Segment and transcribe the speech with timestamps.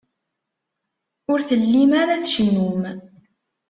[1.31, 2.81] Ur tellim ara tcennum.